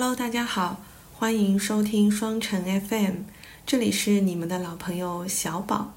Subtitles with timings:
[0.00, 0.76] Hello，大家好，
[1.12, 3.14] 欢迎收听双城 FM，
[3.66, 5.92] 这里是你们的老朋友小宝。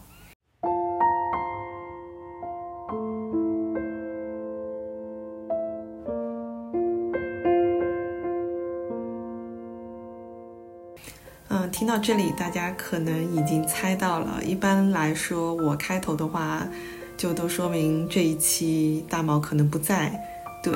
[11.50, 14.44] 嗯，听到这里，大家可能已经猜到了。
[14.44, 16.68] 一般来说，我开头的话
[17.16, 20.20] 就都说明这一期大毛可能不在。
[20.64, 20.74] 对，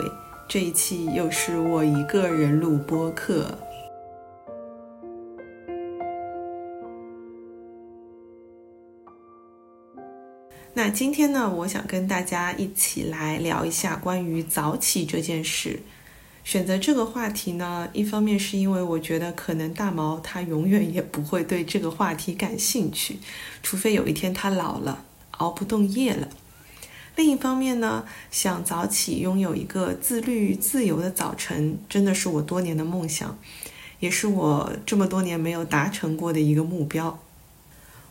[0.48, 3.57] 这一期又是我一个人录播客。
[10.73, 15.80] 那今天呢，我想跟大家一起来聊一下关于早起这件事。
[16.44, 23.18] 选择这个话题呢，一方面是因为我觉得可能大毛他永远也不会对这个话题感兴趣，
[23.63, 26.30] 除非有一天他老了，熬不动夜了。
[27.16, 33.38] 另一方面呢，想早起拥有一个自律自由的早晨，真的是我多年的梦想，
[34.00, 37.18] 也是我这么多年没有达成过的一个目标。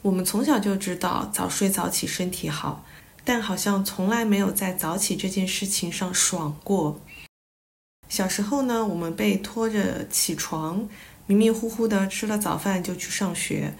[0.01, 2.85] 我们从小就知道早睡早起身体好，
[3.25, 7.01] 但好像从来没有在早起这件事情上爽过。
[8.09, 10.89] 小时候呢，我们被拖着起床，
[11.27, 13.75] 迷迷糊糊的吃了早饭就去上学。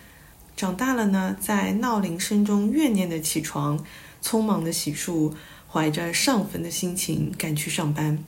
[0.57, 3.85] 长大了呢，在闹铃声中怨念的起床，
[4.23, 5.33] 匆忙的洗漱，
[5.69, 8.25] 怀着上坟的心情赶去上班，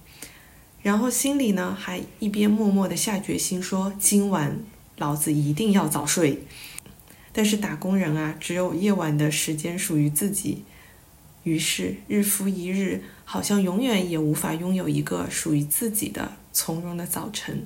[0.82, 4.58] 然后心里呢还一边默默的下决心说：“今晚
[4.97, 6.42] 老子一定要早睡。”
[7.32, 10.64] 但是打工人啊，只有夜晚的时间属于自己。
[11.44, 17.64] 于是日复一日，好像永远也无法拥有一个属于自己的从容的早晨。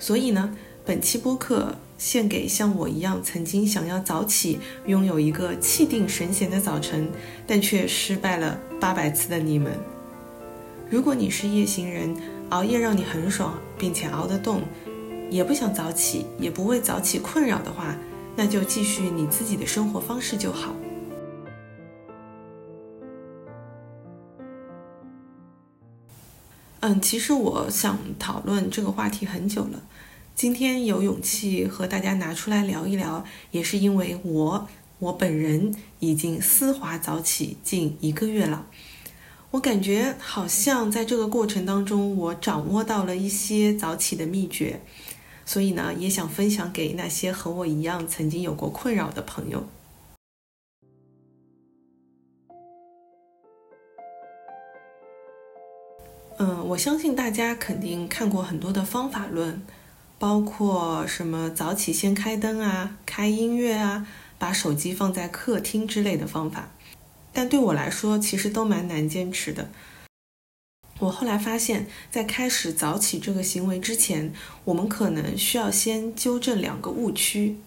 [0.00, 7.08] 所以呢，本期播客献给像我一样曾经想要早起，拥有一个气定神闲的早晨，
[7.46, 9.78] 但却失败了八百次的你们。
[10.88, 12.16] 如果你是夜行人，
[12.48, 14.62] 熬夜让你很爽，并且熬得动。
[15.30, 17.94] 也不想早起，也不为早起困扰的话，
[18.34, 20.74] 那就继续你自己的生活方式就好。
[26.80, 29.82] 嗯，其实我想讨论这个话题很久了，
[30.34, 34.66] 今天有勇气和大家拿出来聊一聊，也是因为我
[34.98, 38.66] 我本人已经丝滑早起近一个月了，
[39.50, 44.80] 我感觉好像在这个过程当中，我掌握到了一些早起的秘诀。
[45.44, 49.68] 所以呢，也想分享给那些和我一样曾经有过困扰的朋友。
[56.42, 59.60] 嗯，我相信大家肯定看过很多的方法论，
[60.18, 64.06] 包括什么早起先开灯啊、开音乐啊、
[64.38, 66.70] 把手机放在客厅之类的方法，
[67.30, 69.68] 但对我来说，其实都蛮难坚持的。
[71.00, 74.32] 我后来发现，在开始早起这个行为之前，
[74.64, 77.58] 我们可能需要先纠正两个误区。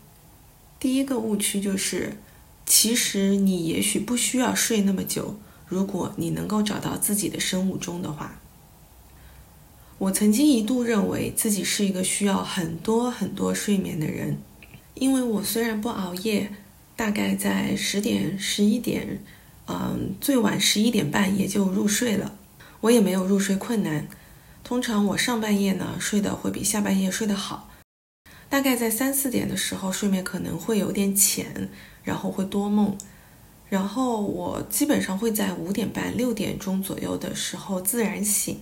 [0.80, 2.18] 第一个误区就是，
[2.66, 5.36] 其实你也许不需要睡那么久，
[5.68, 8.40] 如果你能够找到自己的生物钟的话。
[9.98, 14.38] 我曾经一度认为自己是一个需要很多很多睡眠的人，
[14.96, 16.50] 因为我虽然不熬夜，
[16.96, 19.22] 大概在十点、十一点，
[19.68, 22.36] 嗯，最晚十一点半也就入睡了。
[22.82, 24.08] 我也没有入睡困难，
[24.62, 27.70] 通常我上半夜呢睡得会比下半夜睡得好，
[28.50, 31.70] 大概在三四点的时候睡眠可能会有点浅，
[32.04, 32.98] 然后会多梦，
[33.70, 38.60] 然后我基本上会在五点半六点钟左右的时候自然醒，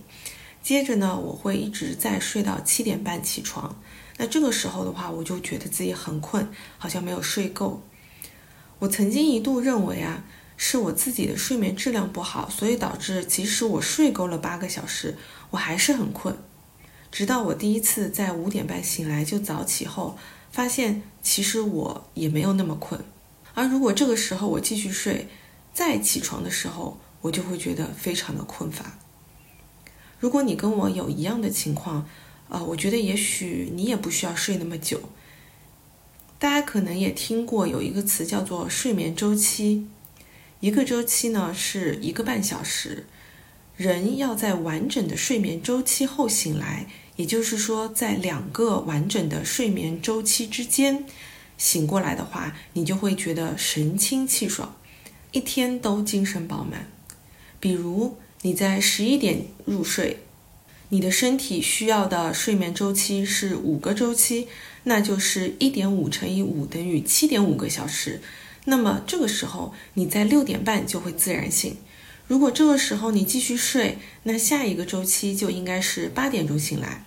[0.62, 3.76] 接着呢我会一直在睡到七点半起床，
[4.16, 7.82] 那这个时候的话我就觉得自己很困，好像没有睡够，
[8.78, 10.24] 我曾经一度认为啊。
[10.64, 15.16] 是我自己的睡眠质量不好，所以导致即使我睡够了八个小时，
[15.50, 16.36] 我还是很困。
[17.10, 20.16] 直到我第一次在五点半醒来就早起后，
[20.52, 23.02] 发现其实我也没有那么困。
[23.54, 25.26] 而如果这个时候我继续睡，
[25.74, 28.98] 再起床的时候，我就会觉得非常的困乏。
[30.22, 32.06] 如果你跟我有一样的情况，
[32.48, 35.00] 呃，我觉得也许你也不需要睡那么久。
[36.38, 39.88] 大家可能也听过有一个词叫做睡眠周期。
[40.60, 43.06] 一个周期呢是一个半小时，
[43.76, 46.86] 人要在完整的睡眠周期后醒来，
[47.16, 51.04] 也就是说，在两个完整的睡眠周期之间
[51.58, 54.76] 醒过来的话，你就会觉得神清气爽，
[55.32, 56.86] 一天都精神饱满。
[57.58, 60.18] 比如你在十一点入睡，
[60.88, 64.48] 你的身体需要的睡眠周期是五个周期，
[64.82, 68.20] 那就是一点五乘以五等于七点五个小时。
[68.64, 71.76] 那么这个时候，你在六点半就会自然醒。
[72.26, 77.04] 如果这个时候你继续睡，那下一个周期就应该是八点钟醒来。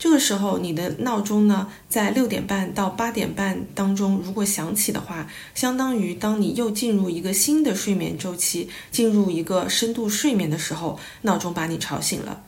[0.00, 12.42] 这个时候，你的闹钟呢，在六点半到八点半当中，如果响起的话，相当于当你又进入一个新的睡眠周期，进入一个深度睡眠的时候，闹钟把你吵醒了。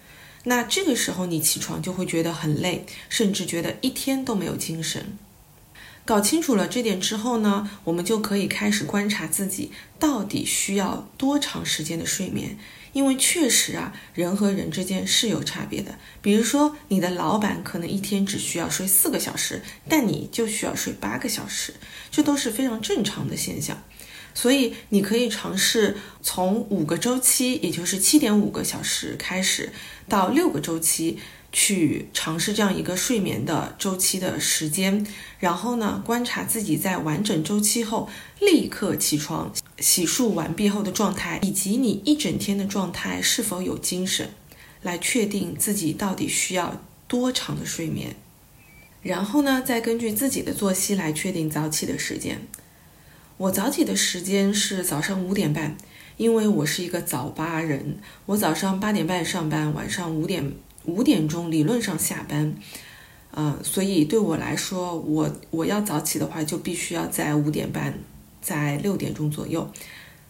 [0.44, 5.19] 那这个时候你起床就会觉得很累，甚至觉得一天都没有精神。
[6.04, 12.58] 搞清楚了这点之后呢，我们就可以开始观察自己到底需要多长时间的睡眠。
[12.93, 15.94] 因为确实啊，人和人之间是有差别的。
[16.20, 21.72] 比如说，你的老板可能一天只需要睡四个小时，但你就需要睡八个小时，
[22.10, 23.82] 这都是非常正常的现象。
[24.34, 29.72] 所以，你可以尝试从五个周期，也就是七点五个小时开始，
[30.06, 31.19] 到六个周期。
[31.52, 35.06] 去尝试这样一个睡眠的周期的时间，
[35.38, 38.08] 然后呢，观察自己在完整周期后
[38.40, 44.31] 立刻起床、洗漱完毕后的状态，以及你一整天的状态是否有精神，
[44.81, 48.16] 来确定自己到底需要多长的睡眠。
[49.02, 52.46] 然后呢，再根据自己的作息来确定早起的时间。
[53.37, 55.76] 我早起的时间是早上五点半，
[56.16, 60.55] 因为我是一个早八人，我早上八点半上班，晚上五点。
[60.84, 62.55] 五点钟理论上下班，
[63.31, 67.94] 呃，所以对我来说，我我要早起的话，就必须要在五点半，
[68.40, 69.70] 在六点钟左右，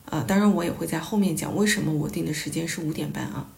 [0.05, 3.49] 呃，当然我也会在后面讲为什么我定的时间是五点半啊。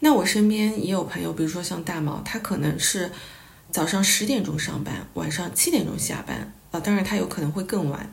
[0.00, 3.10] 那我身边也有朋友，比如说像大毛，他可能是
[3.70, 8.12] 早上十点钟上班，晚上七点钟下班，啊，当然他有可能会更晚。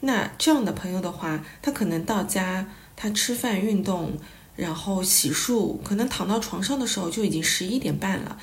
[0.00, 2.66] 那这样的朋友的话，他可能到家，
[2.96, 4.18] 他吃饭、运动。
[4.60, 8.36] 然后洗漱，可能躺到床上的时候就已经十一点半了，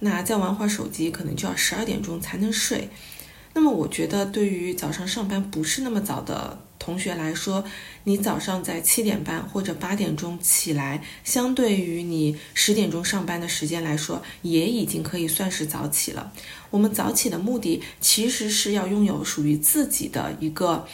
[0.00, 2.90] 那再玩会儿手机，可能就要十二点钟才能睡。
[3.54, 7.64] 那么我觉得，对于早上上班不是那么早的同学来说，
[8.02, 16.32] 你早上在七点半或者八点钟起来，相对于你十点钟上班的时间来说，也已经可以算是早起了。
[16.70, 20.88] 我们早起的目的，其实是要拥有属于自己的一个。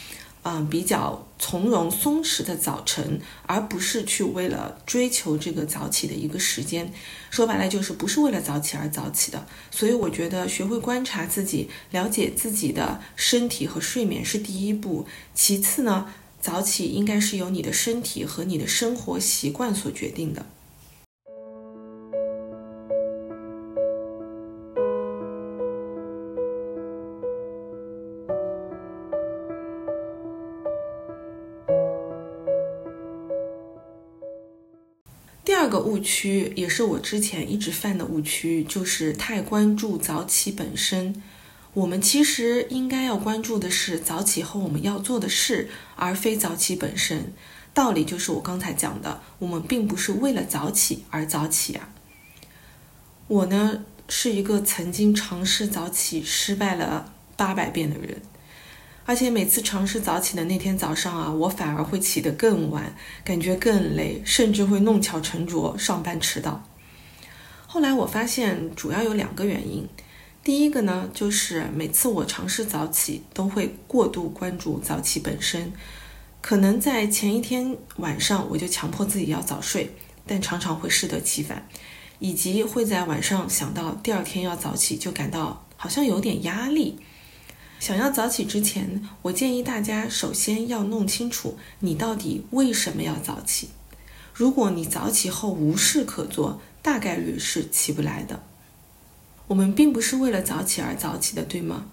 [0.49, 6.93] 嗯，比较从容松弛的早晨，而不是去为了追求这个早起的一个时间。
[7.29, 9.45] 说白了，就是不是为了早起而早起的。
[9.69, 15.05] 所以，我觉得学会观察自己，了解自己的身体和睡眠是第一步。
[15.33, 20.45] 其次呢，早起应该是由你的身体和你的生活习惯所决定的。
[35.77, 41.21] 个误区也是我之前一直犯的误区，就是太关注早起本身。
[41.73, 47.33] 我们其实应该要关注的是早起后我们要做的事，而非早起本身。
[47.73, 51.89] 道理就是我刚才讲的，我们并不是为了早起而早起啊。
[53.27, 58.19] 我呢是一个曾经尝试早起失败了八百遍的人。
[59.07, 62.93] 而且每次尝试早起的那天早上啊，我反而会起得更晚，
[63.23, 66.61] 感觉更累，甚至会弄巧成拙，上班迟到。
[67.65, 69.87] 后来我发现主要有两个原因，
[70.43, 75.71] 第一个呢，就是每次我尝试早起都会过度关注早起本身，
[76.41, 79.95] 可能在前一天晚上我就强迫自己要早睡，
[80.25, 81.65] 但常常会适得其反，
[82.19, 86.99] 以及会在晚上想到第二天要早起，就感到好像有点压力。
[87.79, 93.69] 想要早起之前，我建议大家首先要弄清楚你到底为什么要早起。
[94.33, 98.43] 如果你早起后无事可做，大概率是起不来的。
[99.47, 101.85] 我们并不是为了早起而早起的，对吗？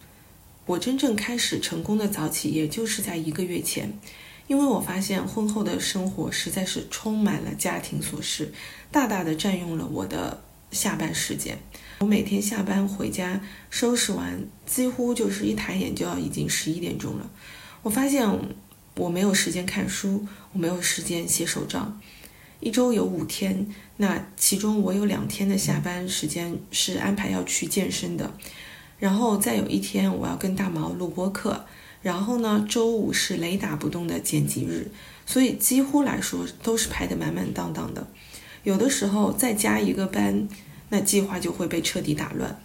[0.66, 3.98] 我真正开始成功的早起，也就是在一个月前，
[4.46, 8.52] 因为我发现婚后的生活实在是充满了家庭琐事，
[8.90, 11.58] 大大的占用了我的下班时间。
[12.04, 17.30] 我每天下班回家收拾完，几乎就是一抬眼就要已经十一点钟了。
[17.82, 18.28] 我发现
[18.96, 21.98] 我没有时间看书，我没有时间写手账。
[22.60, 28.34] 一周有五天，那其中我有两天的下班时间是安排要去健身的，
[28.98, 31.64] 然后再有一天我要跟大毛录播课，
[32.02, 34.90] 然后呢周五是雷打不动的剪辑日，
[35.24, 38.06] 所以几乎来说都是排得满满当当的。
[38.62, 40.46] 有的时候再加一个班。
[40.94, 42.56] 那计划就会被彻底打乱，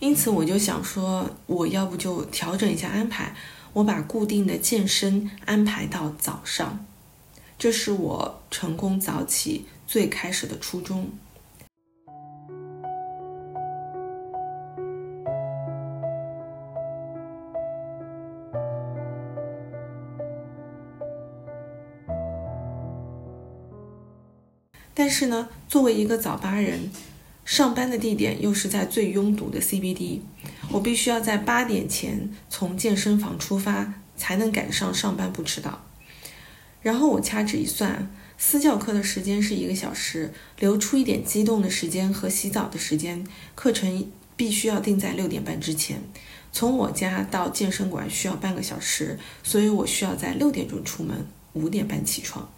[0.00, 3.34] 因此我就想说，我要不就调整一下安排，
[3.72, 6.84] 我把固定的健身安排到早上，
[7.58, 11.10] 这是我成功早起最开始的初衷。
[24.92, 26.90] 但是呢，作为一个早八人，
[27.48, 30.20] 上班的地点又是在最拥堵的 CBD，
[30.70, 35.82] 我必须要在八点前从健身房出发，才能赶上上班不迟到。
[36.82, 46.02] 然后我掐指一算，私教课的时间是一个小时，留出一点激动的时间和洗澡的时间，课程必须要定在六点半之前。
[46.52, 52.52] 从我家到健身馆需要半个小时，所以我需要在六点钟出门，五点半起床。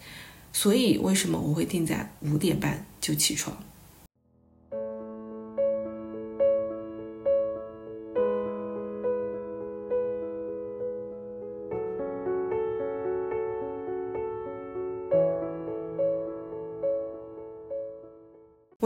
[0.51, 3.57] 所以，为什么我会定在五点半就起床？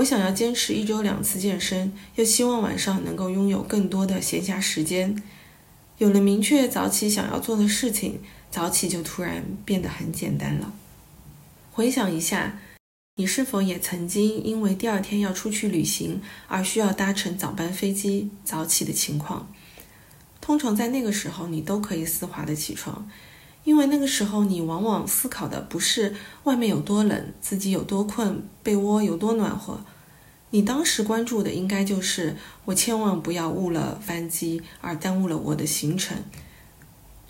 [0.05, 5.21] 想要坚持一周两次健身，又希望晚上能够拥有更多的闲暇时间。
[5.97, 8.21] 有了明确早起想要做的事情，
[8.51, 10.73] 早起就突然变得很简单了。
[11.71, 12.59] 回想一下，
[13.15, 19.49] 你是否也曾经因为第二天要出去旅行而需要搭乘早班飞机早起的情况？
[20.41, 23.09] 通常在那个时候，你都可以丝滑的起床，
[23.63, 29.79] 因为那个时候你往往思考的不是外面有多冷，自己有多困，被窝有多暖和，
[30.55, 36.15] 你当时关注的应该就是我千万不要误了班机而耽误了我的行程。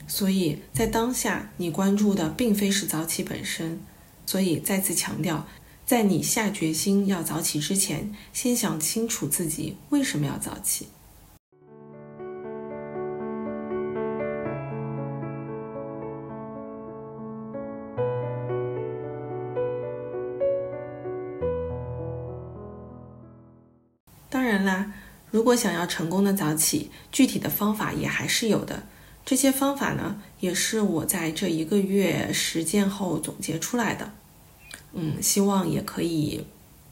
[0.05, 3.79] 所以在当下，你关注的并非是早起本身。
[4.27, 5.47] 所以再次强调，
[5.87, 10.89] 在你下决心要早起之前，先想清楚自己为什么要早起。
[25.45, 28.81] 如果想要成功的早起，具体的方法也还是有的。
[29.23, 34.11] 这些方法呢，也是我在这一个月实践后总结出来的。
[34.93, 36.47] 嗯，希望也可以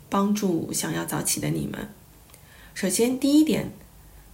[0.08, 1.90] 帮助想要早起的你们。
[2.76, 3.72] 首先，第一点，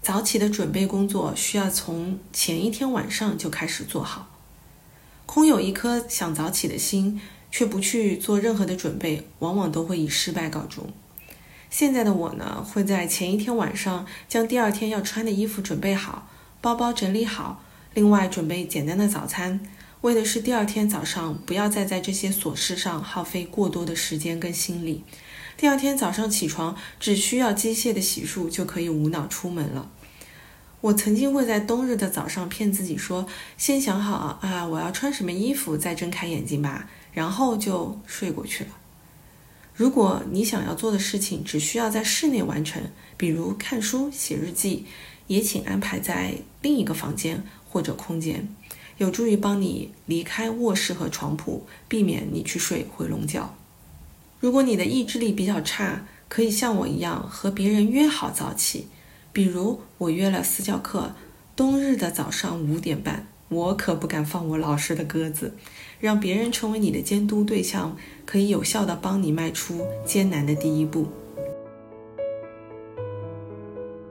[0.01, 4.27] 早起的准备工作需要从前一天晚上就开始做好。
[5.25, 10.91] 空有一颗想早起的心，却不去做任何的准备，往往都会以失败告终。
[11.69, 16.27] 现在的我呢，会在前一天晚上将第二天要穿的衣服准备好，
[16.59, 17.63] 包包整理好。
[17.93, 19.59] 另外，准备简单的早餐，
[20.01, 25.03] 为的是第二天早上不要再在这些琐事上耗费过多的时间跟心力。
[25.57, 29.89] 第二天早上起床，只需要机械的洗漱就可以无脑出门了。
[30.81, 38.69] 我曾经会在冬日的早上骗自己说，先想好啊我要穿什么衣服，再睁开眼睛吧，然后就睡过去了。
[39.79, 42.83] 如果你想要做的事情只需要在室内完成，
[43.15, 44.83] 比如看书、写日记，
[45.27, 47.41] 也请安排在另一个房间。
[47.71, 48.49] 或者空间，
[48.97, 53.55] 有助于帮你离开卧室和床铺，避免你去睡回笼觉。
[54.39, 58.87] 如果你的意志力比较差，可以像我一样和别人约好早起。
[59.31, 61.13] 比如我约了私教课，
[61.55, 65.55] 冬日的早上五点半，我可不敢放我老师的鸽子，
[65.99, 71.05] 让别人成为你的监督对象，可以有效的帮你迈出艰难的第一步。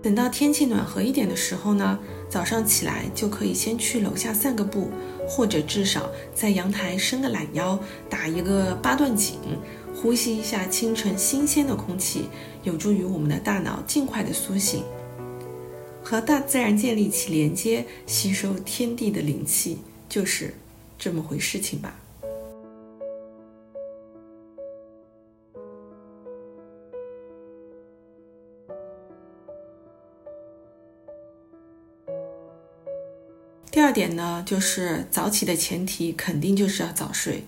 [0.00, 1.98] 等到天气暖和一点的时候呢？
[2.30, 4.90] 早上起来就可以先去楼下散个步，
[5.26, 7.78] 或者至少在阳台伸个懒腰，
[8.10, 9.38] 打一个八段锦，
[9.94, 12.24] 呼吸一下清晨新鲜的空气，
[12.64, 14.82] 有助于我们的大脑尽快的苏醒，
[16.02, 20.52] 和大自然建立起连接，吸收天地的灵气，就是
[20.98, 21.94] 这么回事情吧。
[33.70, 37.44] 第二点呢，就是早起的前提肯定就是要早睡。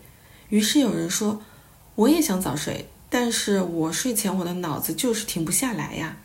[0.49, 1.43] 于是有人说，
[1.97, 6.19] 我也想早睡，但是我睡前我的脑子就是停不下来呀。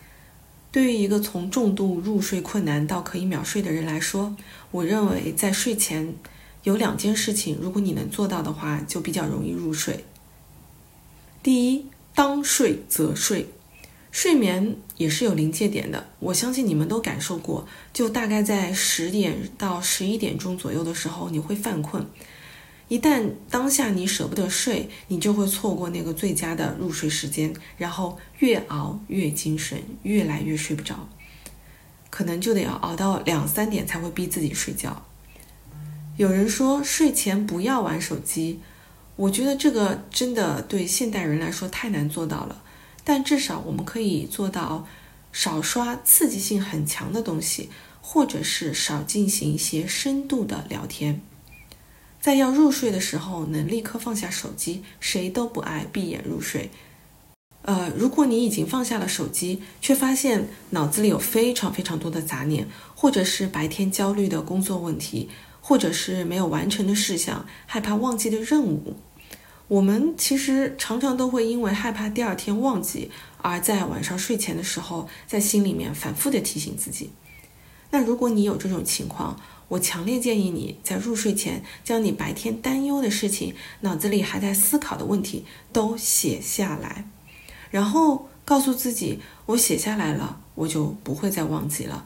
[0.72, 4.36] 对于一个从重度入睡困难到可以秒睡的人来说，
[4.72, 6.14] 我认为在睡前
[6.66, 10.04] 有两件事情，如果你能做到的话，就比较容易入睡。
[11.44, 13.48] 第一，当睡则睡。
[14.12, 22.04] 睡眠也是有临界点的，我相信你们都感受过，就大概在十点到十一点钟左右的时候，你会犯困。
[22.88, 31.08] 一旦当下你舍不得睡，你就会错过那个最佳的入睡时间，然后越熬越精神，越来越睡不着，
[32.10, 35.06] 可能就得要熬到两三点才会逼自己睡觉。
[36.18, 38.62] 有人说睡前不要玩手机，
[39.18, 42.64] 我觉得这个真的对现代人来说太难做到了。
[43.04, 44.88] 但至少我们可以做到
[45.34, 47.70] 少刷刺激性很强的东西，
[48.00, 51.22] 或者是少进行一些深度的聊天。
[52.22, 56.72] 在要入睡的时候，能立刻放下手机，谁都不爱闭眼入睡。
[57.64, 65.30] 呃，如果你已经放下了手机，却发现脑子里有非常非常多的杂念，或者是白天焦虑的工作问题，
[65.68, 68.94] 或者是没有完成的事项，害怕忘记的任务，
[69.68, 73.10] 我们其实常常都会因为害怕第二天忘记，
[73.42, 77.10] 而在晚上睡前的时候，在心里面反复的提醒自己。
[77.90, 87.10] 那如果你有这种情况，我强烈建议你在入睡前，将你白天担忧的事情、脑子里还在思考的问题都写下来。
[87.72, 92.06] 然后告诉自己，我写下来了，我就不会再忘记了。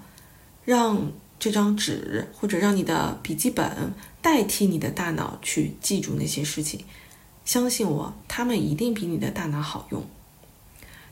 [0.64, 6.82] 让这张纸或者让你的笔记本代替你的大脑去记住那些事情，
[7.46, 10.06] 相信我，他们一定比你的大脑好用。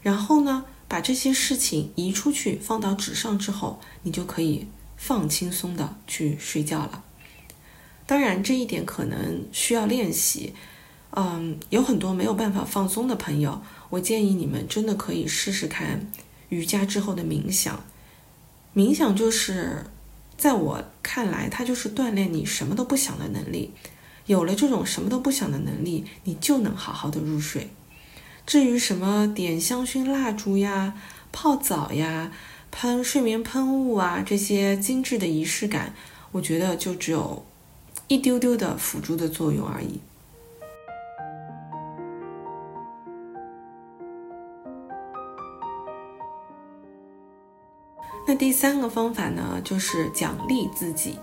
[0.02, 4.68] 然后呢，把这些事情移出去，放到纸上之后，你就可以
[4.98, 7.04] 放轻松的去睡觉了。
[8.06, 10.54] 当然，这一点可能需要练习。
[11.12, 13.62] 嗯，有很多没有办法放松的朋友。
[13.90, 16.12] 我建议你们真的可以试试看
[16.50, 17.84] 瑜伽之后的冥想。
[18.76, 19.86] 冥想就是
[20.38, 23.74] 在我看来，它就是锻炼你什么都不想的能力。
[24.28, 27.70] 有了这种什么都不想的能力，你就能好好的入睡。
[28.46, 30.94] 至于什么点香薰蜡烛呀、
[31.32, 32.32] 泡澡呀、
[32.70, 35.94] 喷睡眠喷雾啊这些精致的仪式感，
[36.34, 37.46] 我觉得就只有
[38.08, 40.00] 一丢丢的辅助的作用而已。
[48.38, 51.16] 第三个方法呢，就是奖励自己。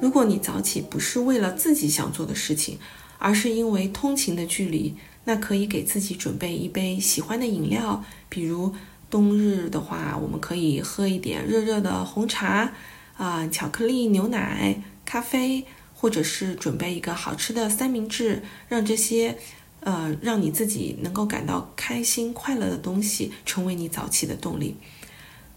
[0.00, 2.78] 如果你早起不是为了自己想做的事情，
[3.18, 8.74] 而是因为通勤的距离，那可以给自己准备一杯喜欢的饮料，比如
[9.08, 12.72] 冬日的话，我们可以喝一点热热的红茶，
[13.16, 19.38] 啊，巧克力、牛奶、咖啡，或者是准备一个好吃的三明治，让这些，
[19.80, 24.76] 呃，让你自己能够感到开心快乐的东西，成为你早起的动力。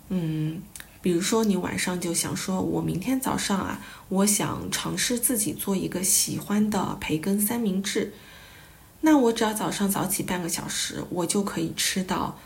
[0.09, 0.61] 嗯，
[1.01, 8.13] 比如说你晚上就想说，我明天早上啊，我想尝试自己做一个喜欢的培根三明治。
[9.01, 12.39] 那我只要早上早起半个小时，我就可以吃到，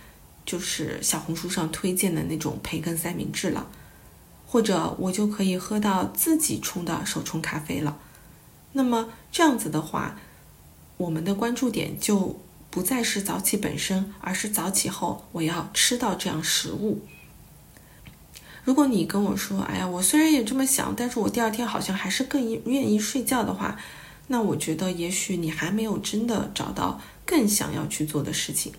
[0.45, 3.67] 就是小红书上推荐的那种培根三明治了，
[4.45, 7.97] 或者我就可以喝到自己冲的手冲咖啡了。
[8.73, 10.19] 那么这样子的话，
[10.97, 17.01] 我们的关注点就不再是早起本身，而是早起后我要吃到这样食物。
[18.63, 23.79] 如果你跟我说，哎呀，我虽然也这么想，但是我第二天好像还是更愿意睡觉的话，
[24.27, 28.73] 那我觉得也许你还没有真的找到更想要去做的事情。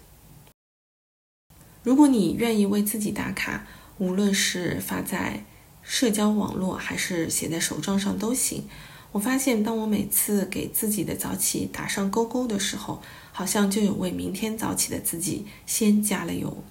[1.82, 3.66] 如果你愿意为自己打卡，
[3.98, 5.44] 无论是发在
[5.82, 8.68] 社交网络还是写在手账上都行。
[9.12, 16.62] 我发现，当我每次给自己的早起打上勾勾的时候，好像就有为明天早起的自己先加了油。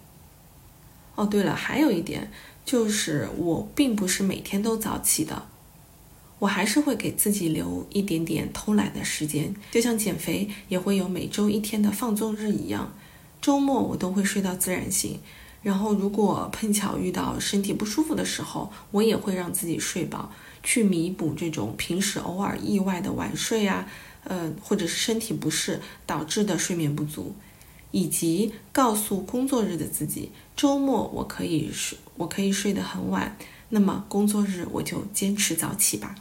[1.15, 2.31] 哦，对了，还有一点。
[2.65, 5.47] 就是我并不是每天都早起的，
[6.39, 12.93] 我还是会给自己留一点点偷懒的时间，就像减肥也会有每周一天的放纵日一样，
[13.41, 15.19] 周末我都会睡到自然醒。
[15.61, 20.31] 然后如果碰巧遇到身体不舒服的时候，我也会让自己睡饱，
[20.63, 23.85] 去弥补这种平时偶尔意外的晚睡啊，
[24.23, 27.35] 呃，或者是身体不适导致的睡眠不足。
[27.91, 33.35] 以及告诉工作日的自己，周末我可以睡，我可以睡得很晚，
[33.69, 36.15] 那么工作日我就坚持早起吧。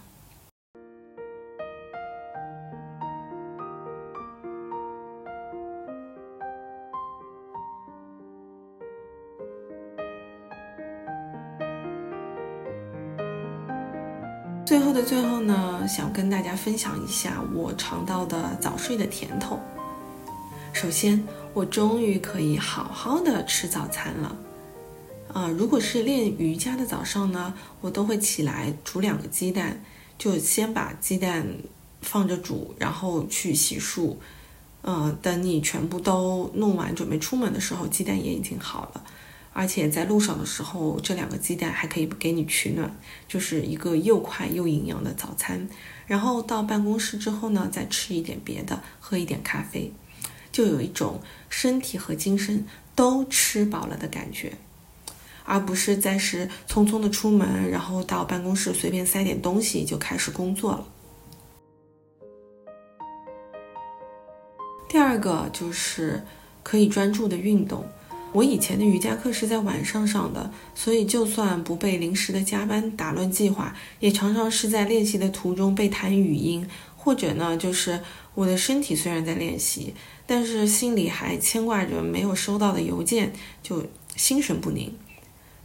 [14.65, 19.59] 最后的最后呢，想跟大家分享一下我尝到的早睡的甜头。
[20.73, 21.23] 首先。
[21.59, 24.37] 我终于可以好好的吃早餐了，
[25.33, 29.83] 啊，如果是练瑜伽的早上呢，我都会起来煮两个鸡蛋，
[30.17, 31.45] 就先把鸡蛋
[32.01, 34.15] 放着煮，然后去洗漱，
[34.83, 39.03] 嗯，等你全部都弄完准备出门的时候，鸡蛋也已经好了，
[39.53, 45.69] 而且在路上的时候，这两个鸡蛋还可以给你取暖，就是一个又快又营养的早餐。
[46.07, 49.93] 然后到办公室之后呢，再吃一点别的，喝一点咖啡。
[50.59, 52.67] 就有一种身体和精神
[52.97, 54.55] 都吃饱了的感觉，
[55.45, 60.85] 而不是再是匆匆的出门，然后到办公室随便塞点东西就开始工作了。
[64.89, 66.25] 第二个就是
[66.65, 67.87] 可以专注的运动。
[68.33, 76.69] 我以前的瑜伽课是在晚上上的，所以就算不被临时的加班打乱计划，也常常是在练习的途中被弹语音，
[77.01, 78.01] 或者呢，就是
[78.35, 79.95] 我的身体虽然在练习，
[80.27, 83.33] 但是心里还牵挂着没有收到的邮件，
[83.63, 84.93] 就心神不宁。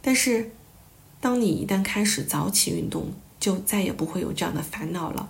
[0.00, 0.52] 但是，
[1.20, 5.28] 当你一旦开始早起运动，就再也不会有这样的烦恼了。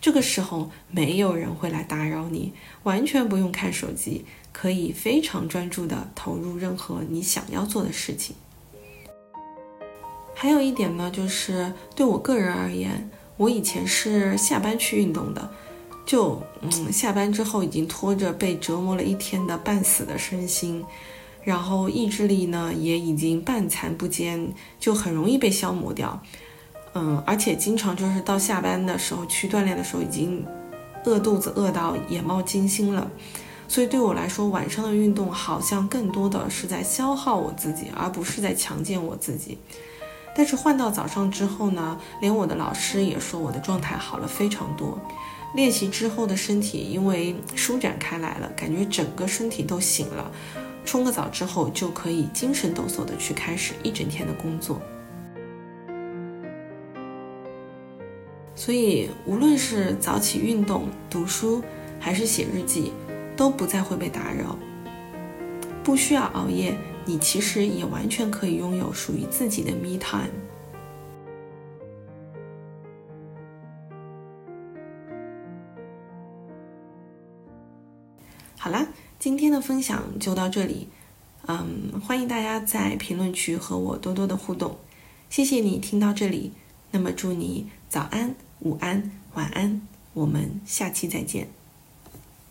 [0.00, 8.36] 这个时候，没有人会来打扰你，完全不用看手机，可以非常专注地投入任何你想要做的事情。
[10.34, 15.50] 还有一点呢，就是对我个人而言，我以前是下班去运动的，
[16.06, 20.84] 就嗯，下班之后已经拖着被折磨了一天的半死的身心，
[21.42, 26.22] 然后意志力呢也已经半残不坚，就很容易被消磨掉。
[26.94, 30.46] 嗯，而且经常就是到下班的时候去锻炼的时候，已经
[31.04, 33.10] 饿肚子饿到眼冒金星了。
[33.66, 39.58] 所以对我来说，晚上的运动好像更多的是在消耗我自己，而不是在强健我自己。
[40.34, 44.98] 但是换到早上之后呢，连我的老师也说我的状态好了非常多。
[45.54, 50.30] 练习之后的身体因为舒展开来了，感觉整个身体都醒了。
[50.84, 54.80] 冲个澡之后就可以精神抖擞的去开始一整天的工作。
[58.56, 61.62] 所以，无论是早起运动、读书，
[61.98, 62.92] 还是写日记，
[63.36, 64.56] 都不再会被打扰。
[65.82, 70.30] 不需要熬夜，你其实也完全可以拥有属于自己的 me time。
[78.58, 78.86] 好啦，
[79.18, 80.88] 今天的分享就到这里。
[81.46, 84.78] 嗯，欢迎大家在评论区和我多多的互动。
[85.28, 86.52] 谢谢你听到这里，
[86.90, 88.34] 那么祝你早安。
[88.60, 89.82] 午安，晚安，
[90.14, 91.48] 我们下期再见。